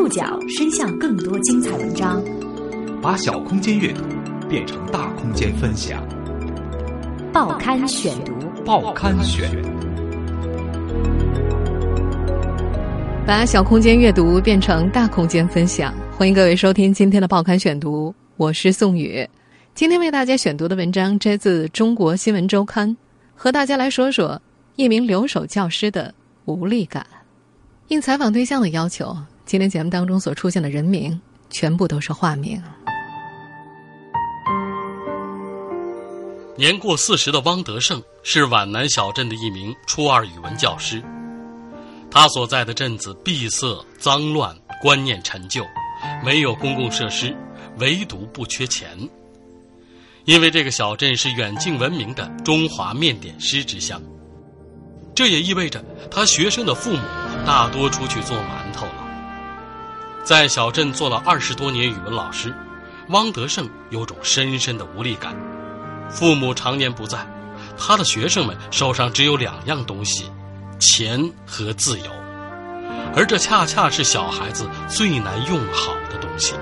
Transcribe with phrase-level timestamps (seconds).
[0.00, 2.24] 触角伸向更多精彩文章，
[3.02, 4.02] 把小空间阅读
[4.48, 6.02] 变成大空间分享。
[7.34, 8.32] 报刊选读，
[8.64, 9.46] 报刊选，
[13.26, 15.94] 把小空间阅读变成大空间分享。
[16.16, 19.28] 欢迎各位收听今天的报刊选读，我是宋宇。
[19.74, 22.88] 今天为大家选读的文章摘自《中国新闻周刊》，
[23.34, 24.40] 和大家来说说
[24.76, 26.14] 一名留守教师的
[26.46, 27.04] 无力感。
[27.88, 29.14] 应采访对象的要求，
[29.50, 32.62] 今天节目当中所出现的人名全部都是化名。
[36.56, 41.02] 年过四十的汪德胜是皖南小镇的一名初二语文教师，
[42.12, 45.64] 他所在的镇子闭塞、脏乱、观念陈旧，
[46.24, 47.36] 没有公共设施，
[47.80, 48.96] 唯独不缺钱。
[50.26, 54.00] 因为这个小镇是远近闻名的中华面点师之乡，
[55.12, 57.02] 这也意味着他学生的父母。
[57.44, 58.99] 大多出去做馒头了。
[60.30, 62.54] 在小镇做了二十多年语文老师，
[63.08, 65.34] 汪德胜有种深深的无力感。
[66.08, 67.18] 父母常年不在，
[67.76, 70.30] 他的学生们手上只有两样东西：
[70.78, 72.04] 钱和自由。
[73.12, 76.54] 而这恰恰是小孩子最难用好的东西。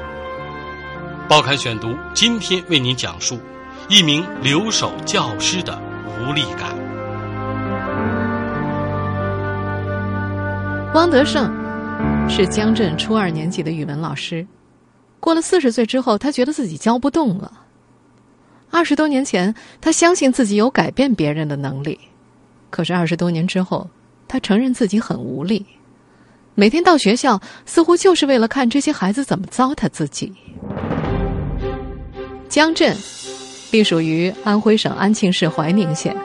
[1.28, 3.38] 报刊选读今天为您讲述
[3.90, 5.78] 一名留守教师的
[6.18, 6.74] 无力感。
[10.94, 11.54] 汪德胜
[12.28, 14.46] 是江镇初二年级的语文老师，
[15.18, 17.52] 过了四十岁之后，他觉得自己教不动了。
[18.70, 21.98] 二十多年前，他相信自己有改变别人的能力，
[22.70, 23.88] 可是二十多年之后，
[24.28, 25.64] 他承认自己很无力。
[26.54, 30.32] 每天到学校，似乎就是为了看这些孩子怎么糟蹋自己。
[32.48, 32.96] 江镇
[33.70, 36.16] 隶属于安徽省安庆市怀宁县，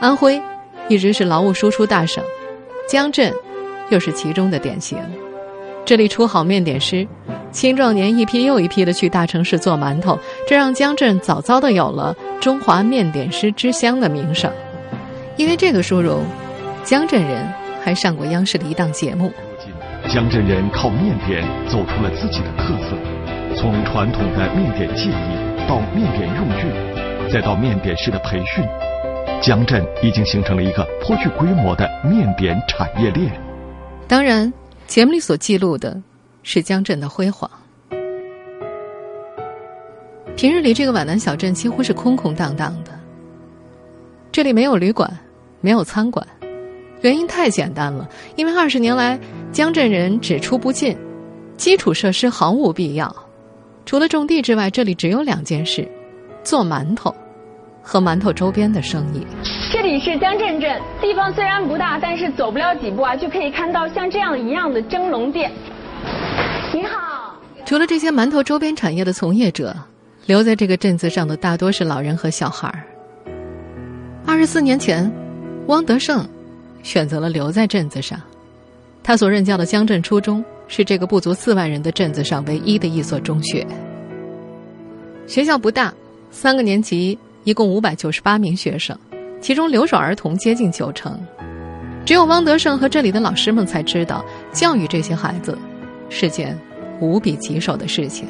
[0.00, 0.40] 安徽
[0.88, 2.22] 一直是劳务输出大省，
[2.88, 3.34] 江镇。
[3.90, 4.98] 又是其中的典型。
[5.84, 7.06] 这里出好面点师，
[7.50, 14.50] 青壮年一批又一批的去大城市做馒头，这让江镇早早的有了“中华面点师之乡”的名声。
[15.36, 16.24] 因为这个殊荣，
[16.84, 17.46] 江镇人
[17.82, 19.32] 还上过央视的一档节目。
[20.08, 22.96] 江镇人靠面点走出了自己的特色，
[23.56, 28.64] 从传统的面点技艺到面点用具，再到面点师的培训，
[29.40, 33.32] 江镇已经形成了一个颇具规模的面点产业链。
[34.12, 34.52] 当然，
[34.86, 35.98] 节目里所记录的
[36.42, 37.50] 是江镇的辉煌。
[40.36, 42.90] 平日里，这个皖南小镇几乎是空空荡荡的。
[44.30, 45.10] 这里没有旅馆，
[45.62, 46.26] 没有餐馆，
[47.00, 48.06] 原因太简单了，
[48.36, 49.18] 因为二十年来
[49.50, 50.94] 江镇人只出不进，
[51.56, 53.16] 基础设施毫无必要。
[53.86, 55.88] 除了种地之外，这里只有两件事：
[56.44, 57.14] 做馒头。
[57.82, 59.26] 和馒头周边的生意。
[59.92, 65.52] 你是江镇镇，地方虽然不大，但是走不了几步啊，就可以看到像这样一样的蒸笼店。
[66.72, 67.38] 你好。
[67.66, 69.76] 除了这些馒头周边产业的从业者，
[70.24, 72.82] 留在这个镇子上的大多是老人和小孩儿。
[74.24, 75.12] 二十四年前，
[75.66, 76.26] 汪德胜
[76.82, 78.18] 选择了留在镇子上。
[79.02, 83.66] 他所任教的江镇初中是这个不足四万人的镇子上唯一的一所中学。
[85.26, 85.92] 学校不大，
[86.30, 87.18] 三个年级。
[87.44, 88.96] 一共五百九十八名学生，
[89.42, 91.20] 其中留守儿童接近九成。
[92.06, 95.58] 只有汪德胜和这里的老师们才知道，教育这些孩子
[96.08, 96.58] 是件
[97.00, 98.26] 无比棘手的事情。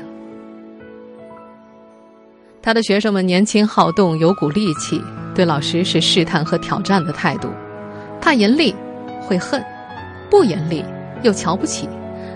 [2.61, 5.03] 他的学生们年轻好动，有股力气，
[5.35, 7.49] 对老师是试探和挑战的态度。
[8.21, 8.75] 怕严厉，
[9.21, 9.61] 会恨；
[10.31, 10.85] 不严厉，
[11.23, 11.89] 又瞧不起。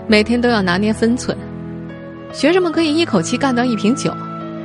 [0.05, 1.35] 每天都要拿捏分寸。
[2.33, 4.13] 学生们可以一口气干掉一瓶酒。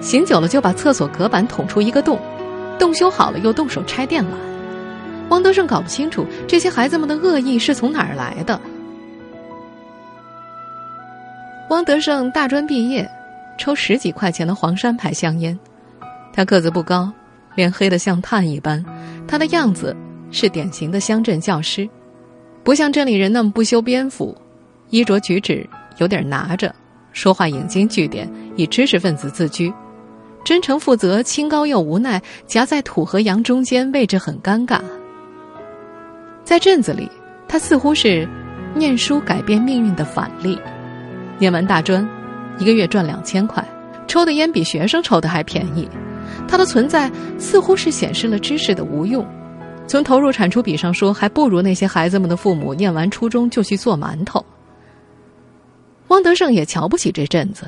[0.01, 2.19] 醒酒了就把厕所隔板捅出一个洞，
[2.83, 4.31] 洞修好了又动手拆电缆。
[5.29, 8.61] 汪德胜搞不清楚这些孩子们的恶意是从哪儿来的。
[11.71, 13.09] 汪德胜大专毕业，
[13.57, 15.57] 抽十几块钱的黄山牌香烟。
[16.33, 17.09] 他个子不高，
[17.55, 18.85] 脸黑得像炭一般。
[19.29, 19.97] 他的样子
[20.33, 21.89] 是典型的乡镇教师，
[22.65, 24.37] 不像镇里人那么不修边幅，
[24.91, 25.65] 衣着举止
[25.99, 26.75] 有点拿着，
[27.13, 29.73] 说话引经据典，以知识分子自居。
[30.45, 34.81] 真诚负责，清高又无奈，夹在土和洋中间，位置很尴尬。
[36.45, 37.09] 在镇子里，
[37.47, 38.29] 他似乎是
[38.75, 40.59] 念书改变命运的反例。
[41.39, 42.07] 念完大专，
[42.59, 43.65] 一个月赚两千块，
[44.09, 45.89] 抽的烟比学生抽的还便宜。
[46.49, 49.27] 他的存在似乎是显示了知识的无用。
[49.87, 54.45] 从投入产出比上说，还不如那些孩子们的父母念完初中就去做馒头。
[56.09, 57.67] 汪德胜也瞧不起这镇子。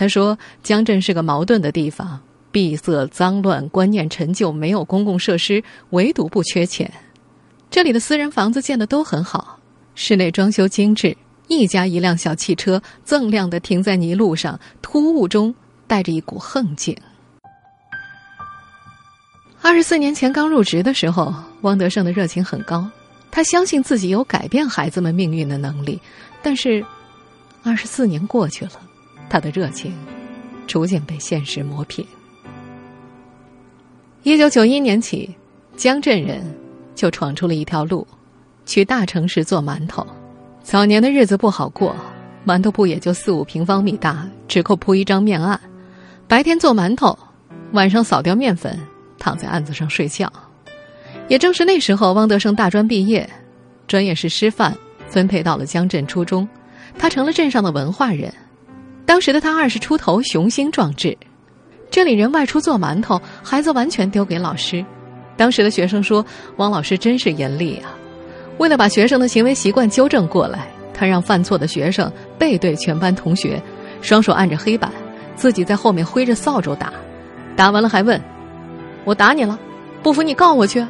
[0.00, 2.18] 他说：“江镇是个矛盾的地方，
[2.50, 6.90] 闭塞、脏乱、观念陈旧，没有公共设施，唯独不缺钱。
[7.70, 9.58] 这里的私人房子建的都很好，
[9.94, 11.14] 室内装修精致，
[11.48, 15.54] 一家一辆小汽车锃亮的停在泥路上，突兀中
[15.86, 16.96] 带着一股横劲。
[19.60, 22.90] 二十四年前刚入职的时候，汪德胜的热情很高，
[23.30, 26.00] 他相信自己有改变孩子们命运的能力。
[26.40, 26.82] 但是，
[27.62, 28.80] 二十四年过去了，
[29.30, 29.94] 他的热情
[30.66, 32.06] 逐渐被现实磨平。
[34.22, 35.34] 一九九一年起，
[35.76, 36.44] 江镇人
[36.94, 38.06] 就闯出了一条路，
[38.66, 40.06] 去大城市做馒头。
[40.62, 41.96] 早年的日子不好过，
[42.44, 45.58] 馒头铺也就四五平方米大，只够铺一张面案，
[46.28, 47.18] 白天做馒头，
[47.72, 48.78] 晚上扫掉面粉。
[49.22, 50.32] 躺在案子上睡觉，
[51.28, 53.28] 也正是那时候，汪德胜大专毕业，
[53.86, 54.74] 专业是师范，
[55.10, 56.48] 分配到了江镇初中，
[56.98, 58.32] 他成了镇上的文化人。
[59.10, 61.18] 当时的他二十出头，雄心壮志。
[61.90, 64.84] 这里人外出做馒头，孩子完全丢给老师。
[65.36, 66.24] 当时的学生说
[66.58, 67.90] ：“汪老师真是严厉啊！”
[68.58, 72.08] 为了把学生的行为习惯纠正过来，他让犯错的学生
[72.38, 73.60] 背对全班同学，
[74.00, 74.92] 双手按着黑板，
[75.34, 76.92] 自己在后面挥着扫帚打，
[77.56, 78.22] 打完了还问。
[79.04, 79.58] 我打你了，
[80.04, 80.86] 不服你告我去。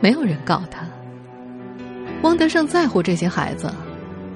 [0.00, 0.80] 没有人告他。
[2.22, 3.72] 汪德胜在乎这些孩子，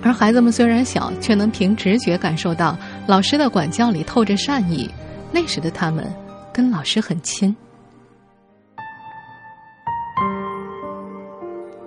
[0.04, 4.88] 而孩子们虽然小，却能凭直觉感受到老师的管教里透着善意。
[5.32, 6.06] 那时的他们
[6.52, 7.56] 跟老师很亲。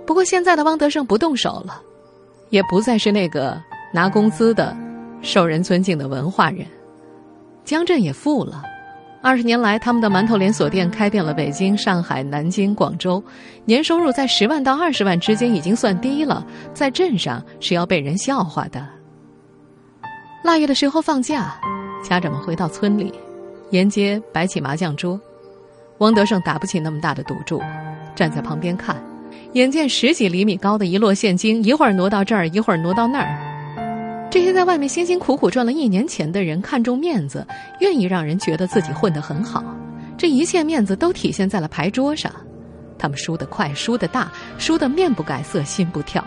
[0.04, 1.80] 不过现在的汪德胜不动手了，
[2.50, 3.56] 也不再是那个
[3.92, 4.76] 拿工资的、
[5.22, 6.66] 受人尊敬的文化人。
[7.64, 8.64] 江镇也富了。
[9.20, 13.22] 二十年来，他们的馒头连锁店开遍了北京、上海、南京、广州，
[13.64, 18.86] 年收入在十万到二十万之间已经算低了，在镇上是要被人笑话的。
[20.44, 21.60] 腊月的时候放假，
[22.02, 23.12] 家长们回到村里，
[23.70, 25.20] 沿街摆起麻将桌，
[25.98, 27.60] 汪德胜打不起那么大的赌注，
[28.14, 28.96] 站在旁边看，
[29.54, 33.47] 眼见十几厘米高的一摞现金，一会儿挪到这儿，一会儿挪到那儿。
[34.30, 37.46] 这些在外面辛辛苦苦赚了一年钱的人，看重面子，
[37.80, 39.64] 愿意让人觉得自己混得很好。
[40.18, 42.30] 这一切面子都体现在了牌桌上。
[42.98, 46.22] 他们输得快，输得大，输得面不改色，心不跳。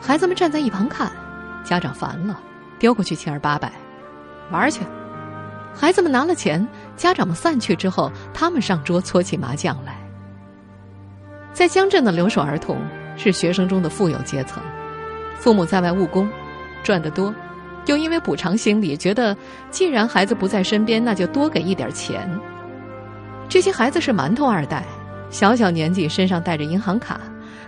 [0.00, 1.12] 孩子们站在一旁看，
[1.64, 2.40] 家长烦了，
[2.78, 3.70] 丢过去千儿八百，
[4.50, 4.80] 玩去。
[5.72, 6.66] 孩子们拿了钱，
[6.96, 9.96] 家长们散去之后，他们上桌搓起麻将来。
[11.52, 12.78] 在江镇的留守儿童
[13.16, 14.60] 是学生中的富有阶层。
[15.42, 16.30] 父母在外务工，
[16.84, 17.34] 赚得多，
[17.86, 19.36] 又因为补偿心理，觉得
[19.72, 22.30] 既然孩子不在身边，那就多给一点钱。
[23.48, 24.84] 这些孩子是馒头二代，
[25.30, 27.20] 小小年纪身上带着银行卡，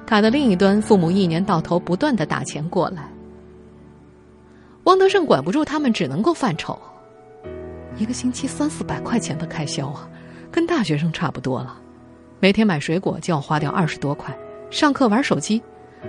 [0.07, 3.11] 卡的另一端，父母一年到头不断的打钱过来。
[4.85, 6.81] 汪德胜管不住他们，只能够犯愁，
[7.97, 10.09] 一个星期三四百块钱的开销啊，
[10.49, 11.77] 跟大学生差不多了。
[12.39, 14.33] 每天买水果就要花掉二十多块，
[14.71, 15.61] 上课玩手机。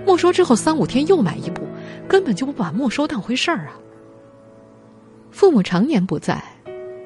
[0.04, 1.62] 没收之后三五天又买一部，
[2.08, 3.72] 根本就不把没收当回事儿啊！
[5.30, 6.42] 父母常年不在，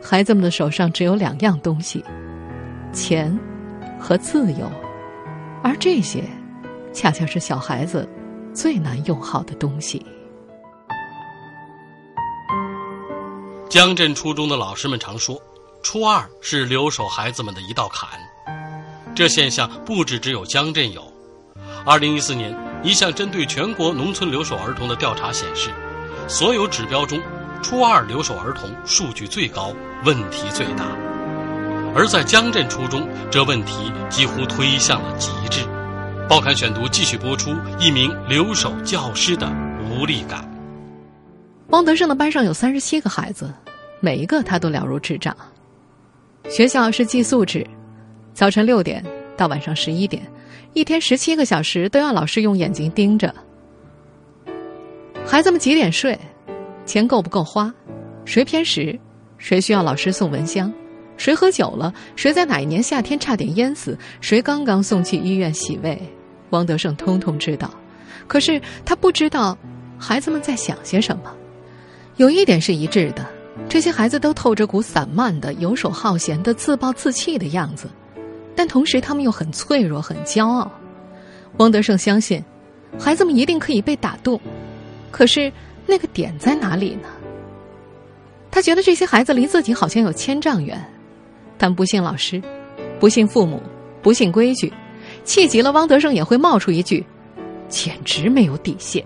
[0.03, 2.05] 孩子们的手上只有两样东西：
[2.93, 3.37] 钱
[3.99, 4.71] 和自由，
[5.63, 6.25] 而这些
[6.93, 8.09] 恰恰是小孩子
[8.53, 10.05] 最难用好的东西。
[13.69, 15.41] 江镇初中的老师们常说，
[15.83, 18.09] 初二是留守孩子们的一道坎。
[19.15, 21.03] 这现象不止只有江镇有。
[21.85, 22.70] 二零一四年。
[22.83, 25.69] 一项针对全国农村留守儿童的调查显示，
[26.27, 27.21] 所有指标中，
[27.63, 29.75] 初二留守儿童数据最高，
[30.05, 30.87] 问题最大。
[31.95, 35.67] 而在江镇初中，这问题几乎推向了极致。
[36.27, 39.51] 报刊选读继续播出一名留守教师的
[39.91, 40.49] 无力感。
[41.69, 43.53] 汪德胜的班上有三十七个孩子，
[44.01, 45.37] 每一个他都了如指掌。
[46.49, 47.67] 学校是寄宿制，
[48.33, 49.05] 早晨六点
[49.37, 50.23] 到晚上十一点。
[50.73, 53.35] 一天十七个小时都要老师用眼睛盯着。
[55.27, 56.19] 孩子们几点睡？
[56.87, 57.73] 钱够不够花？
[58.25, 58.99] 谁偏食？
[59.37, 60.73] 谁需要老师送蚊香？
[61.17, 61.93] 谁喝酒了？
[62.15, 63.99] 谁在哪一年夏天差点淹死？
[64.21, 66.01] 谁刚刚送去医院洗胃？
[66.51, 67.71] 王德胜通通知道。
[68.29, 69.59] 可是他不知道
[69.99, 71.35] 孩子们在想些什么。
[72.17, 73.27] 有一点是一致的：
[73.69, 77.89] 这些孩子都透着股散漫的、游手好闲的、自暴自弃的样子。
[78.55, 80.71] 但同时，他们又很脆弱，很骄傲。
[81.59, 82.43] 汪德胜相信，
[82.99, 84.41] 孩子们一定可以被打动。
[85.11, 85.53] 可是，
[85.87, 87.09] 那个点在哪里呢？
[88.51, 90.79] 他觉得这些孩子离自己好像有千丈远，
[91.57, 92.43] 但不信老师，
[92.99, 93.63] 不信父母，
[94.03, 94.73] 不信规矩，
[95.25, 97.05] 气急了，汪德胜也会冒出一句
[97.69, 99.05] ：“简直没有底线。”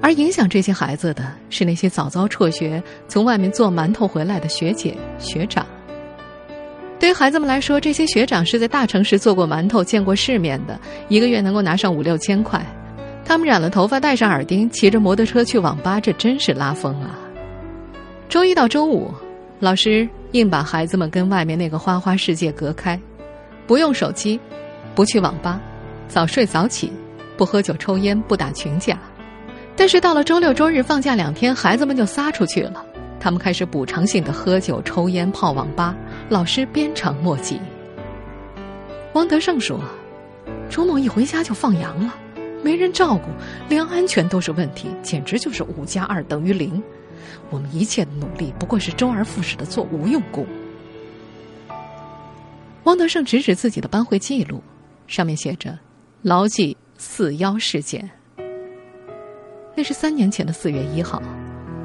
[0.00, 5.66] 而影响这些孩子的是那些早早辍学、从外面做馒头回来的学姐学长。
[7.00, 10.78] 对于孩子们来说，这些学长是在大城市做过馒头、见过世面的，
[11.08, 12.64] 一个月能够拿上五六千块。
[13.24, 17.18] 他们染了头发，戴上耳钉，骑着摩托车去网吧，这真是拉风啊！
[18.28, 19.10] 周一到周五，
[19.60, 23.00] 老师硬把孩子们跟外面那个花花世界隔开，
[23.66, 24.38] 不用手机，
[24.94, 25.58] 不去网吧，
[26.06, 26.92] 早睡早起，
[27.38, 28.98] 不喝酒抽烟，不打群架。
[29.74, 32.84] 但是到了周六周日放假两天，孩子们就撒出去了，
[33.20, 35.94] 他们开始补偿性的喝酒、抽烟、泡网吧，
[36.30, 37.60] 老师鞭长莫及。
[39.12, 39.78] 汪德胜说
[40.70, 42.16] ：“周某一回家就放羊了。”
[42.64, 43.30] 没人照顾，
[43.68, 46.82] 连安全都是问题，简直就是五加二等于零。
[47.48, 50.46] 我们一切的努力不过是周而复始的做无用功。
[52.84, 54.62] 汪德胜指指自己的班会记录，
[55.06, 55.78] 上面写着
[56.20, 58.10] “牢记四幺事件”。
[59.74, 61.22] 那是三年前的四月一号，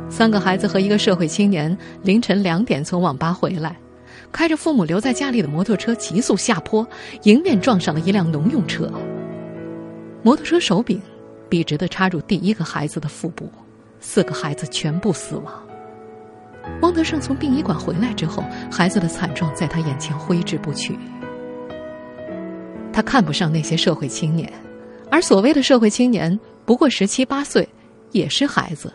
[0.10, 3.76] 三个孩子和一个社会青年凌晨两点从网吧回来，
[4.32, 6.88] 开着父母留在家里的摩托车急速下坡，
[7.24, 8.90] 迎面撞上了一辆农用车。
[10.24, 11.02] 摩托车手柄
[11.50, 13.50] 笔直的插入第一个孩子的腹部，
[14.00, 15.54] 四个孩子全部死亡。
[16.82, 20.98] 汪德胜从殡仪馆回来之后，孩子的惨状在他眼前挥之不去。
[22.94, 24.52] 他看不上那些社会青年，
[25.12, 27.68] 而所谓的社会青年不过十七八岁，
[28.12, 28.92] 也是孩子。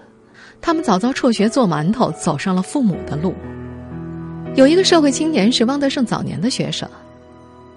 [0.62, 3.34] 他们早早辍学做馒头，走上了父母的路。
[4.54, 6.88] 有一个社会青年是汪德胜早年的学生，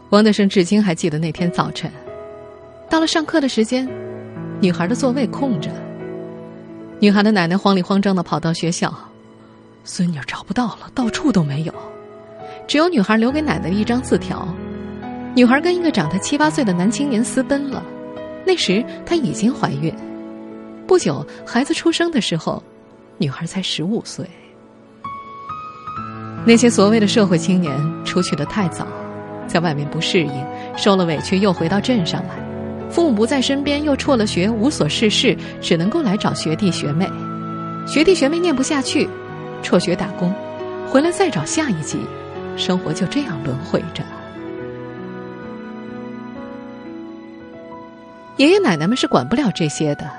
[0.10, 1.90] 汪德胜至今还记得那天早晨。
[2.90, 3.88] 到了上课的时间，
[4.60, 5.70] 女孩的座位空着。
[7.00, 8.94] 女孩的奶奶慌里慌张的跑到学校，
[9.84, 11.74] 孙女找不到了，到处都没有，
[12.68, 14.48] 只有女孩留给奶奶的一张字条。
[15.36, 17.84] 女孩跟一个长她七八岁的男青年私奔了，
[18.46, 19.94] 那时她已经怀孕。
[20.86, 22.62] 不久，孩子出生的时候，
[23.18, 24.26] 女孩才十五岁。
[26.46, 28.86] 那些所谓的社会青年出去的太早，
[29.48, 32.36] 在外面不适应，受了委屈又回到镇上来。
[32.90, 37.10] 父母不在身边，又辍了学，无所事事，只能够来找学弟学妹。
[37.88, 39.10] 学弟学妹念不下去，
[39.62, 40.34] 辍学打工，
[40.90, 41.98] 回来再找下一级，
[42.56, 44.04] 生活就这样轮回着。
[48.38, 50.10] 爷爷奶奶们是管不了这些的，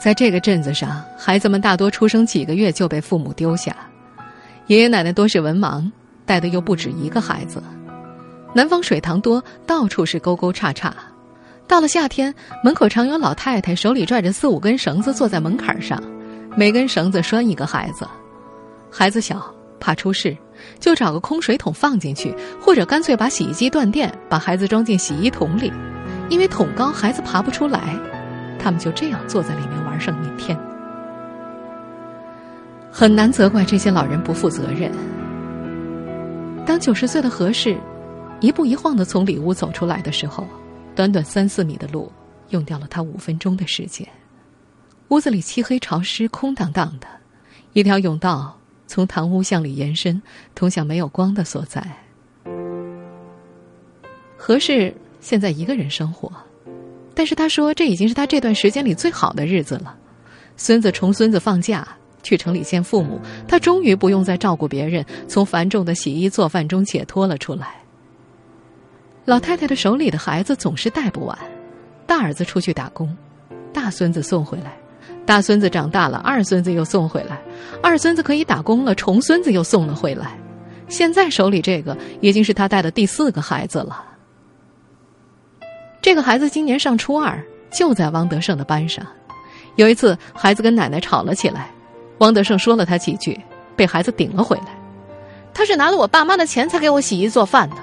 [0.00, 3.76] 在这个镇子上，孩子们大多出生几个月就被父母丢下，
[4.66, 5.86] 爷爷奶奶多是文盲，
[6.24, 7.62] 带的又不止一个孩子。
[8.54, 10.94] 南方水塘多，到处是沟沟叉叉。
[11.66, 16.02] 到了夏天，门口常有老太太手里拽着四五根绳子坐在门槛上，
[16.56, 18.08] 每根绳子拴一个孩子。
[18.90, 20.34] 孩子小，怕出事，
[20.78, 25.70] 就找个空水桶放进去，或者干脆把洗衣机断电，把孩子装进洗衣桶里。
[26.30, 27.94] 因为桶高，孩子爬不出来，
[28.58, 30.58] 他们就这样坐在里面玩上一天。
[32.90, 34.90] 很难责怪这些老人不负责任。
[36.66, 37.76] 当九十岁的何氏
[38.40, 40.46] 一步一晃的从里屋走出来的时候。
[40.96, 42.12] 短短三四米的路，
[42.48, 44.06] 用掉了他五分钟的时间。
[45.08, 47.06] 屋子里漆黑潮湿、空荡荡的，
[47.72, 50.20] 一条甬道从堂屋向里延伸，
[50.54, 51.82] 通向没有光的所在。
[54.36, 56.30] 何氏现在一个人生活，
[57.14, 59.94] 但是他说这已经是他这段时间里最好的日子了。
[60.56, 61.86] 孙子重孙子放假
[62.22, 67.76] 去城里见父母，他终于不用再照顾别人，从繁重的洗衣做饭中解脱了出来。
[69.24, 71.38] 老太太的手里的孩子总是带不完，
[72.06, 73.16] 大儿子出去打工，
[73.72, 74.76] 大孙子送回来，
[75.24, 77.40] 大孙子长大了，二孙子又送回来，
[77.82, 80.38] 二孙子可以打工了，重孙子又送了回来，
[80.88, 84.04] 现在手里这个已经是他带的第四个孩子了。
[86.10, 87.40] 这个孩子今年上初二，
[87.70, 89.06] 就在汪德胜的班上。
[89.76, 91.70] 有一次，孩子跟奶奶吵了起来，
[92.18, 93.40] 汪德胜说了他几句，
[93.76, 94.76] 被孩子顶了回来。
[95.54, 97.76] 他是拿了我爸妈的钱才给我洗衣做饭的。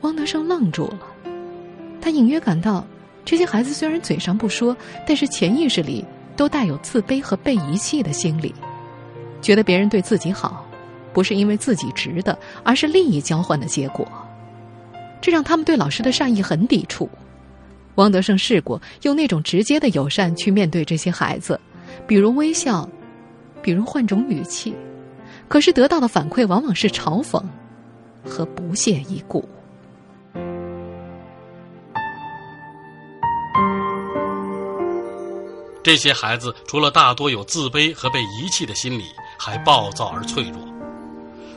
[0.00, 1.00] 汪德胜愣住了，
[2.00, 2.82] 他隐约感到，
[3.26, 4.74] 这些孩子虽然嘴上不说，
[5.06, 6.02] 但是潜意识里
[6.34, 8.54] 都带有自卑和被遗弃的心理，
[9.42, 10.64] 觉得别人对自己好，
[11.12, 14.08] 不是因为自己值得，而是利益交换的结果。
[15.20, 17.08] 这让他们对老师的善意很抵触。
[17.96, 21.60] 汪德胜试过用那种直接的友善去面对这些孩子，
[22.06, 22.88] 比如微笑，
[23.60, 24.74] 比如换种语气，
[25.48, 27.42] 可是得到的反馈往往是嘲讽
[28.24, 29.48] 和不屑一顾。
[35.82, 39.04] 这些孩子除了大多有自卑和被遗弃的心理，
[39.38, 40.60] 还暴躁而脆弱。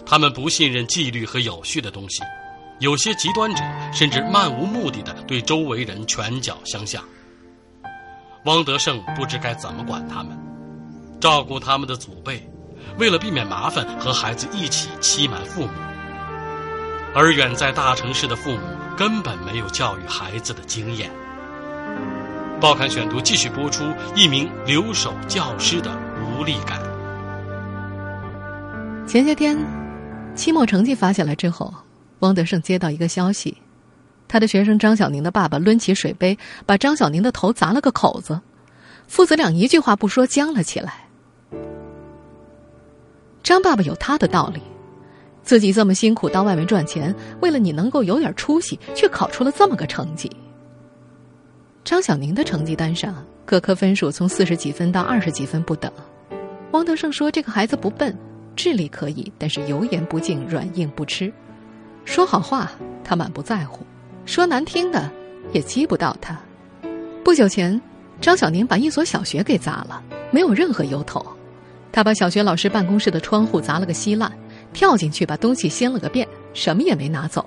[0.06, 2.24] 他们不信任纪律和有序的东西，
[2.82, 7.04] 有些极端者甚至漫无目的的对周围人拳脚相向。
[8.46, 10.36] 汪德胜不知该怎么管他们，
[11.20, 12.44] 照顾他们的祖辈，
[12.98, 15.70] 为了避免麻烦，和孩子一起欺瞒父母。
[17.14, 18.60] 而远在大城市的父母
[18.98, 21.12] 根本没有教育孩子的经验。
[22.60, 23.84] 报刊选读继续播出
[24.16, 26.82] 一名留守教师的无力感。
[29.08, 29.56] 前些天，
[30.34, 31.72] 期末成绩发下来之后，
[32.22, 33.58] 汪德胜接到一个消息，
[34.28, 38.42] 他的学生张小宁的爸爸抡起水杯，把张小宁的头砸了个口子，
[39.08, 41.08] 父子俩一句话不说，僵了起来。
[43.44, 44.62] 张爸爸有他的道理，
[45.44, 50.32] 自己这么辛苦到外面赚钱，为了你能够有点出息，却考出了这么个成绩。
[51.84, 55.92] 张小宁的成绩单上各科分数从四十几分到二十几分不等。
[56.72, 58.16] 汪德胜说：“这个孩子不笨，
[58.56, 61.34] 智力可以，但是油盐不进，软硬不吃。
[62.06, 62.72] 说好话
[63.04, 63.86] 他满不在乎，
[64.26, 65.10] 说难听的
[65.52, 66.38] 也激不到他。”
[67.24, 67.80] 不久前，
[68.20, 71.26] 张小宁把一所小学给砸了，没有任何由头。
[71.92, 74.32] 他把小学老师办公室的窗户砸了个稀烂，
[74.74, 77.46] 跳进去把东西掀了个遍，什么也没拿走。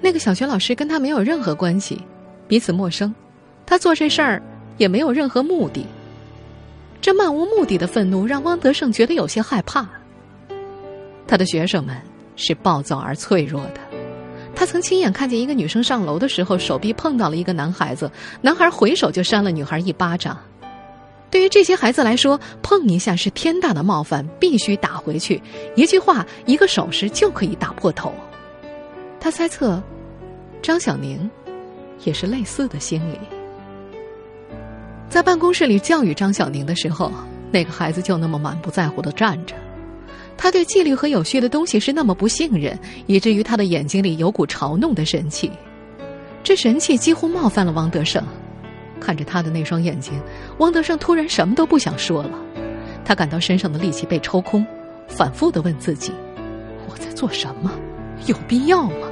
[0.00, 2.00] 那个小学老师跟他没有任何关系。
[2.48, 3.14] 彼此陌生，
[3.64, 4.42] 他做这事儿
[4.76, 5.86] 也没有任何目的。
[7.00, 9.88] 这漫无目的的愤怒让汪德胜觉得有些害怕。
[11.26, 11.96] 他的学生们
[12.36, 13.80] 是暴躁而脆弱的，
[14.54, 18.10] 他曾亲眼看见一个女生上楼的时候手臂碰到了一个男孩子，
[18.40, 20.38] 男孩回手就扇了女孩一巴掌。
[21.30, 25.42] 对于这些孩子来说，碰一下是天大的冒犯，必须打回去。
[25.76, 28.12] 一句话，一个手势就可以打破头。
[29.18, 29.82] 他猜测，
[30.62, 31.30] 张小宁。
[32.04, 33.16] 也是类似的心理。
[35.08, 37.12] 在办公室里教育张小宁的时候，
[37.52, 39.54] 那个孩子就那么满不在乎的站着。
[40.36, 45.50] 他对纪律和有序的东西是那么不信任，以至于他的眼睛里有股嘲弄的神气。
[46.42, 48.22] 这神气几乎冒犯了王德胜。
[49.00, 50.14] 看着他的那双眼睛，
[50.58, 52.38] 王德胜突然什么都不想说了。
[53.04, 54.64] 他感到身上的力气被抽空，
[55.08, 56.12] 反复的问自己
[56.88, 57.72] ：“我在做什么？
[58.26, 59.08] 有必要吗？”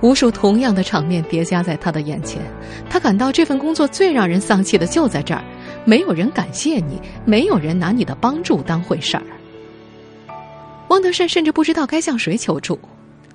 [0.00, 2.40] 无数同样的场面叠加在他的眼前，
[2.90, 5.44] 他感到这份工作最让人丧气的就在这儿：
[5.84, 9.22] 没有人感谢你，没有人拿你的帮助当回事儿。
[10.94, 12.78] 汪德胜甚至不知道该向谁求助，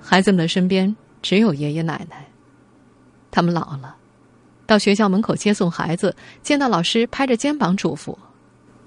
[0.00, 2.26] 孩子们的身边只有爷爷奶奶。
[3.30, 3.94] 他们老了，
[4.64, 8.16] 到学校门口接送孩子，见到老师拍着肩膀嘱咐：“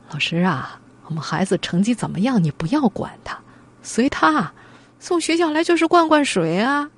[0.10, 2.44] 老师啊，我们孩子成绩怎么样？
[2.44, 3.40] 你不要管他，
[3.84, 4.52] 随他，
[4.98, 6.90] 送学校来就是灌灌水啊。”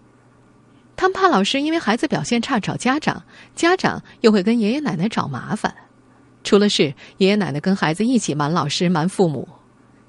[0.95, 3.21] 他们怕老师因为孩子表现差找家长，
[3.53, 5.75] 家长又会跟爷爷奶奶找麻烦。
[6.41, 9.45] 出了事，爷爷奶奶跟孩子一起瞒老师、瞒父母。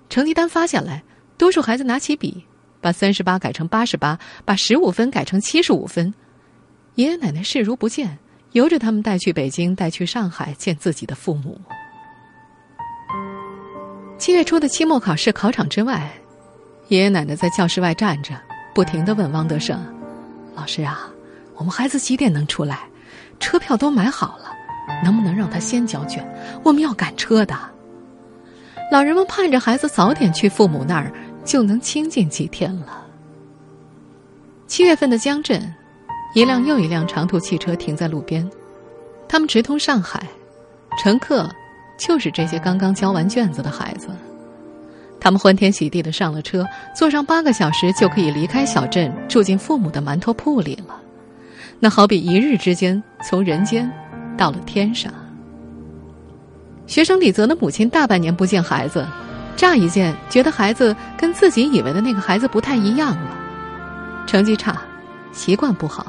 [0.09, 1.03] 成绩单发下来，
[1.38, 2.44] 多数孩子拿起笔，
[2.81, 6.12] 把三十八改成八十八，把十五分改成七十五分。
[6.94, 8.18] 爷爷奶奶视如不见，
[8.53, 11.61] 由着他们带去北京，带去上海见自己的父母。
[14.18, 16.11] 七月初的期末考试考场之外，
[16.88, 18.35] 爷爷奶奶在教室外站着，
[18.75, 19.79] 不停的问汪德胜。
[20.55, 21.11] 老师啊，
[21.55, 22.81] 我们孩子几点能出来？
[23.38, 24.51] 车票都买好了，
[25.05, 26.27] 能不能让他先交卷？
[26.64, 27.55] 我们要赶车的。
[28.90, 31.12] 老人们盼着孩子早点去父母那儿，
[31.47, 33.07] 就能清静几天了。
[34.67, 35.73] 七月份的江镇，
[36.35, 38.47] 一辆又一辆长途汽车停在路边，
[39.29, 40.27] 他们直通上海，
[41.03, 41.49] 乘客
[41.97, 44.09] 就是这些刚刚交完卷子的孩子。
[45.21, 51.01] 他们欢天喜地的上了车，坐上八个小时就可以离开小镇，住进父母的馒头铺里了。
[51.79, 53.91] 那好比一日之间从人间
[54.37, 55.13] 到了天上。
[56.87, 59.07] 学生李泽的母亲大半年不见孩子，
[59.57, 63.31] 乍一见觉得孩子跟自己以为的那个孩子不太一样了，
[64.27, 64.77] 成绩差，
[65.33, 66.07] 习惯不好。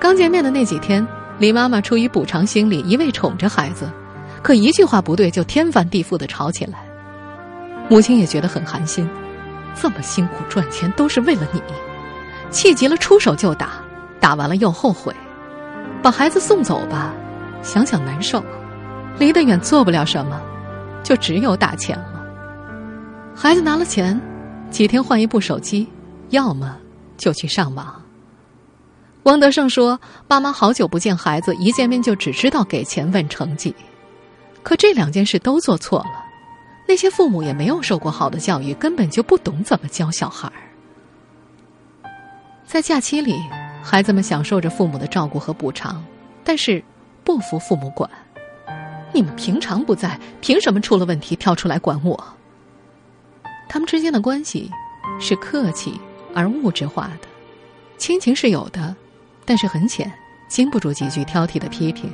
[0.00, 1.06] 刚见面的那几天，
[1.38, 3.90] 李妈妈出于补偿心理，一味宠着孩子，
[4.42, 6.78] 可一句话不对就天翻地覆的吵起来。
[7.88, 9.08] 母亲也觉得很寒心，
[9.74, 11.60] 这么辛苦赚钱都是为了你，
[12.50, 13.72] 气急了出手就打，
[14.20, 15.14] 打完了又后悔，
[16.02, 17.12] 把孩子送走吧，
[17.62, 18.42] 想想难受，
[19.18, 20.40] 离得远做不了什么，
[21.02, 22.17] 就只有打钱了。
[23.40, 24.20] 孩子拿了钱，
[24.68, 25.86] 几天换一部手机，
[26.30, 26.76] 要么
[27.16, 28.02] 就去上网。
[29.22, 33.72] 汪德胜说：“爸妈好久不见孩子，一见面就只知道给钱问成绩，
[34.64, 36.24] 可这两件事都做错了。”
[36.88, 40.58] 那些父母也没有受过好的教育，根本就不懂怎么教小孩儿。
[42.66, 43.36] 在假期里，
[43.84, 46.04] 孩子们享受着父母的照顾和补偿，
[46.42, 46.82] 但是
[47.22, 48.10] 不服父母管。
[49.12, 52.18] 你们平常不在，凭什么出了问题跳出来管我？
[53.68, 54.70] 他们之间的关系
[55.20, 56.00] 是客气
[56.34, 57.28] 而物质化的，
[57.98, 58.94] 亲情是有的，
[59.44, 60.10] 但是很浅，
[60.48, 62.10] 经不住几句挑剔的批评。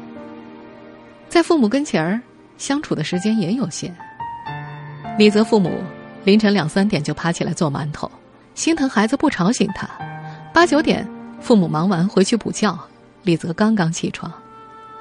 [1.28, 2.20] 在父母跟前儿
[2.58, 3.94] 相处的时间也有限。
[5.18, 5.82] 李泽父母
[6.24, 8.10] 凌晨两三点就爬起来做馒头，
[8.54, 9.88] 心疼孩子不吵醒他。
[10.52, 11.08] 八九点，
[11.40, 12.76] 父母忙完回去补觉，
[13.22, 14.32] 李泽刚刚起床。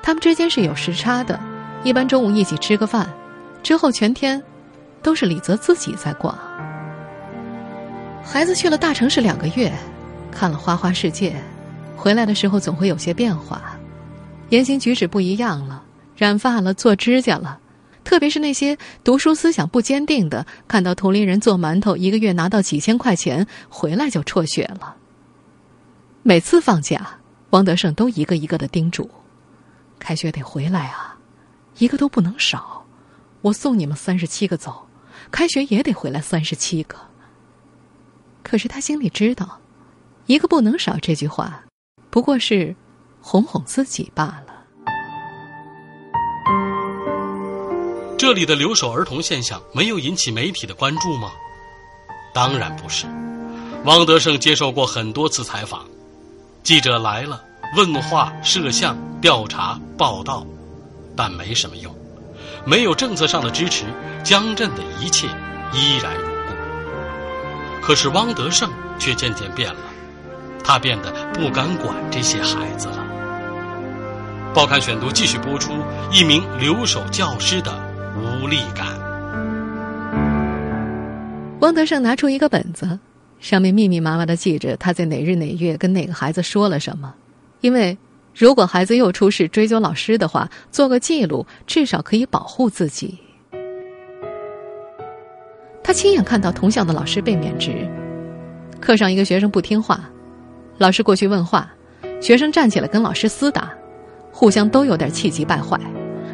[0.01, 1.39] 他们之间是有时差的，
[1.83, 3.07] 一般中午一起吃个饭，
[3.61, 4.41] 之后全天
[5.03, 6.35] 都是李泽自己在逛。
[8.23, 9.71] 孩子去了大城市两个月，
[10.31, 11.35] 看了花花世界，
[11.95, 13.77] 回来的时候总会有些变化，
[14.49, 15.83] 言行举止不一样了，
[16.15, 17.59] 染发了，做指甲了。
[18.05, 24.95] 特别是那些读书思想不坚定的，看到同龄人做馒头一个月拿到几千块钱，回来就辍学了。
[26.21, 27.17] 每次放假，
[27.51, 29.09] 王德胜都一个一个的叮嘱
[29.99, 31.15] ：“开学得回来啊，
[31.77, 32.85] 一个都不能少。
[33.41, 34.85] 我送你们三十七个走，
[35.33, 36.95] 开学也得回来三十七个。”
[38.43, 39.59] 可是他心里知道，
[40.27, 41.63] 一个不能少这句话，
[42.11, 42.75] 不过是
[43.19, 44.53] 哄哄自己罢了。
[48.15, 51.31] 这里的留守儿童现象没有引起媒体的关注吗？
[52.31, 53.07] 当然不是。
[53.85, 55.83] 汪德胜接受过很多次采访，
[56.61, 57.43] 记者来了，
[57.75, 60.45] 问话、摄像、调查、报道，
[61.15, 61.93] 但没什么用。
[62.65, 63.85] 没有政策上的支持，
[64.23, 65.27] 江镇的一切
[65.73, 67.85] 依然如故。
[67.85, 69.81] 可是汪德胜却渐渐变了，
[70.63, 73.05] 他变得不敢管这些孩子了。
[74.53, 75.73] 报刊选读继续播出
[76.11, 77.93] 一名留守教师的。
[78.15, 78.85] 无力感。
[81.61, 82.99] 汪德胜拿出一个本子，
[83.39, 87.11] 上面密密麻麻的记着他在哪日哪月跟哪个孩子说了什么。
[87.61, 87.97] 因为
[88.35, 93.17] 如果孩子又出事追究老师的话，做个记录至少可以保护自己。
[95.83, 97.85] 他亲眼看到同校的老师被免职，
[98.79, 100.09] 课上一个学生不听话，
[100.77, 101.69] 老师过去问话，
[102.21, 103.69] 学生站起来跟老师厮打，
[104.31, 105.77] 互相都有点气急败坏。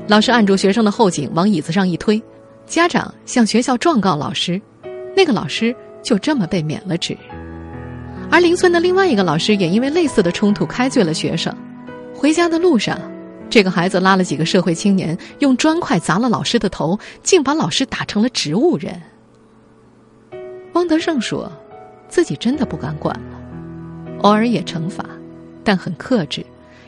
[0.07, 2.21] 老师按住学生的后颈，往椅子上一推，
[2.67, 4.61] 家长向学校状告老师，
[5.15, 7.17] 那个老师就这么被免了职。
[8.29, 11.51] 而邻村的另外一个老师也因为类似的冲突开罪了学生。
[12.13, 12.99] 回家的路上，
[13.49, 19.01] 这个孩子拉了几个社会青年，用砖块砸了老师的头，竟把老师打成了植物人。
[20.73, 21.51] 汪德胜说，
[22.07, 25.03] 自己真的不敢管了，偶尔也惩罚，
[25.63, 26.45] 但很克制，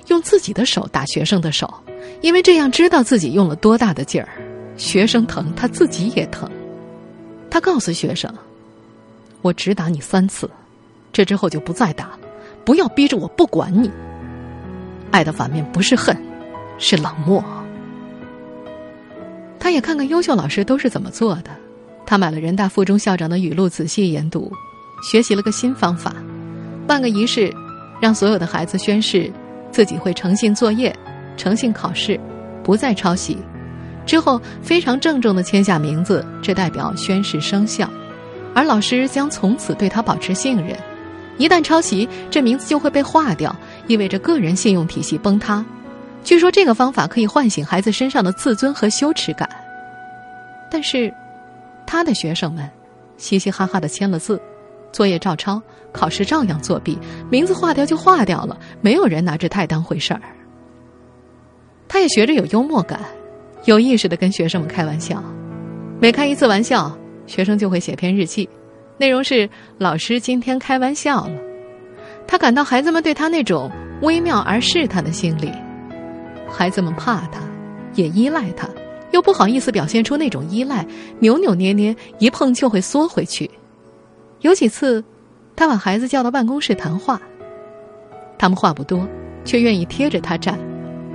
[0.07, 1.73] 用自己的手打学生的手。
[2.21, 4.29] 因为这样知道自己用了多大的劲儿，
[4.77, 6.49] 学生疼，他自己也疼。
[7.49, 8.31] 他告诉学生
[9.41, 10.49] ：“我只打你三次，
[11.11, 12.19] 这之后就不再打了，
[12.63, 13.89] 不要逼着我不管你。
[15.11, 16.15] 爱的反面不是恨，
[16.77, 17.43] 是冷漠。”
[19.59, 21.51] 他也看看优秀老师都是怎么做的。
[22.11, 24.51] 他买了人大附中校长的语录，仔细研读，
[25.01, 26.13] 学习了个新方法：
[26.85, 27.49] 办个仪式，
[28.01, 29.31] 让所有的孩子宣誓
[29.71, 30.93] 自己会诚信作业。
[31.37, 32.19] 诚信考试，
[32.65, 33.37] 不再抄袭，
[34.05, 37.89] 之后非常郑重的签下名字，这代表宣誓生效。
[38.53, 40.77] 而老师将从此对他保持信任。
[41.37, 43.55] 一旦抄袭，这名字就会被划掉，
[43.87, 45.63] 意味着个人信用体系崩塌。
[46.25, 49.49] 据说这个方法可以唤醒孩子身上的自尊和羞耻感。
[50.69, 51.13] 但是，
[51.91, 52.69] 他的学生们
[53.17, 54.41] 嘻嘻哈哈的签了字，
[54.93, 56.97] 作业照抄，考试照样作弊，
[57.29, 60.21] 名字划掉就划掉了，没有人拿这太当回事儿。
[61.89, 63.01] 他也学着有幽默感，
[63.65, 65.21] 有意识的跟学生们开玩笑。
[65.99, 68.47] 每开一次玩笑，学生就会写篇日记，
[68.97, 71.37] 内容是“老师今天开玩笑了”。
[72.25, 73.69] 他感到孩子们对他那种
[74.01, 75.51] 微妙而试探的心理，
[76.49, 77.41] 孩子们怕他，
[77.95, 78.69] 也依赖他，
[79.11, 80.85] 又不好意思表现出那种依赖，
[81.19, 83.49] 扭扭捏捏，一碰就会缩回去。
[84.41, 85.03] 有几次，
[85.55, 87.21] 他把孩子叫到办公室谈话，
[88.37, 89.07] 他们话不多，
[89.45, 90.59] 却愿意贴着他站。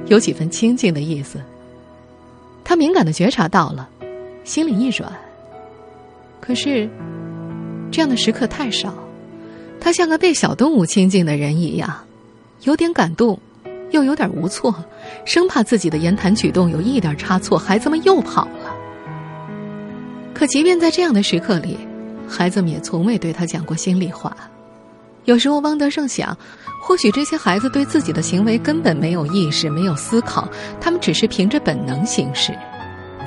[0.06, 1.40] 有几分亲近的意思。
[2.62, 3.88] 他敏感的觉察到了，
[4.44, 5.12] 心里一软。
[6.40, 6.88] 可是，
[7.90, 8.94] 这样的时刻太少。
[9.80, 11.92] 他像个被小动物亲近的人一样，
[12.62, 13.38] 有点感动，
[13.90, 14.74] 又有点无措，
[15.24, 18.74] 生怕自己的言谈举动有一点差错，孩子们又跑了。
[20.34, 21.78] 可即便在这样的时刻里，
[22.28, 24.36] 孩子们也从未对他讲过心里话。
[25.24, 26.36] 有时候，汪德胜想。
[26.80, 30.48] 或许这些孩子对自己的行为根本没有意识、没有思考，
[30.80, 32.56] 他们只是凭着本能行事。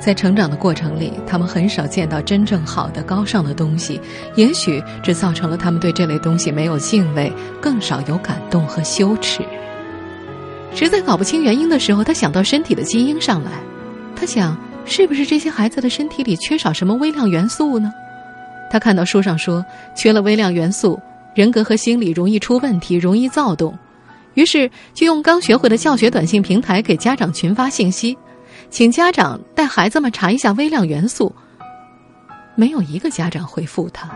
[0.00, 4.00] 在成长的过程里，他们很少见到真正好的、高尚的东西，
[4.34, 9.42] 也许这造成了他们对这类东西没有敬畏，更少有感动和羞耻。
[10.74, 13.50] 实在搞不清原因的时候，他想到身体的基因上来，
[14.16, 17.92] 他想，是不是这些孩子的身体里缺少什么微量元素呢？
[18.70, 20.98] 他看到书上说，缺了微量元素。
[21.32, 23.72] 人格和心理容易出问题，容易躁动，
[24.34, 28.18] 于是就用刚学会的教学短信平台给家长群发信息，
[28.68, 31.32] 请家长带孩子们查一下微量元素。
[32.56, 34.10] 没有一个家长回复他，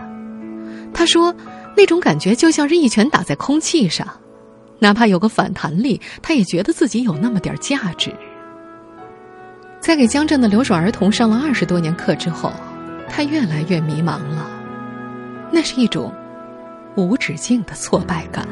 [0.93, 1.33] 他说
[1.75, 4.05] 那种感觉就像是一拳打在空气上，
[4.79, 8.13] 哪怕有个反弹力，他也觉得自己有那么点价值。
[9.79, 12.51] 在给江镇的留守儿童上了二十多年课之后，
[13.07, 14.49] 他越来越迷茫了。
[15.51, 16.11] 那是一种
[16.95, 18.47] 无止境的挫败感。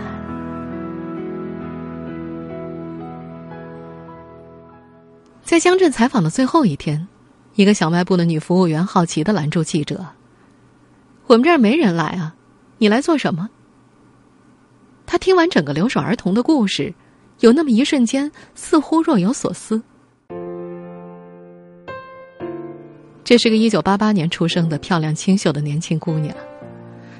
[5.43, 7.07] 在江镇采访的最后一天，
[7.55, 10.05] 一个小卖部的女服务员好奇的拦住记者
[11.27, 12.35] ：“我们这儿没人来啊，
[12.77, 13.49] 你来做什么？”
[15.13, 16.91] 他听完整个留守儿童的故事，
[17.39, 19.79] 有那么一瞬间，似乎若有所思。
[23.23, 26.35] 这是个一九八八年出生的漂亮清秀的年轻姑娘。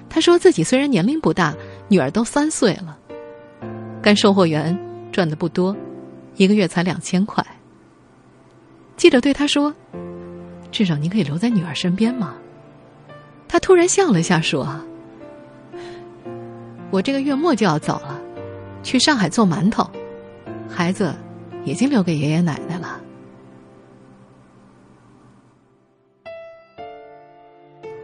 [0.10, 1.54] 她说自己虽然年龄不大，
[1.88, 2.98] 女儿都三岁了，
[4.02, 4.76] 干售货员
[5.12, 5.78] 赚的不多，
[6.36, 7.46] 一个月才两千块。
[8.98, 9.72] 记者对她说
[10.74, 12.34] ：“至少您可以留在女儿身边嘛。”
[13.48, 14.84] 她突然笑了下说。
[16.94, 18.22] 我这个月末就要走了，
[18.84, 19.90] 去上海做馒头，
[20.70, 21.12] 孩子
[21.66, 23.02] 已经留给爷爷奶奶了。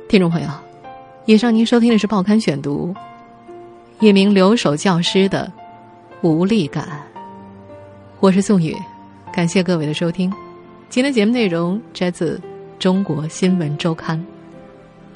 [0.08, 0.50] 听众朋友，
[1.26, 2.92] 以上您收听的是《报刊选读》，
[4.04, 5.52] 一名留守教师的
[6.24, 7.04] 无力感。
[8.20, 8.76] 我是宋宇，
[9.32, 10.34] 感谢各位的收听。
[10.90, 12.38] 今天节目内容摘自
[12.80, 14.18] 《中国新闻周刊》。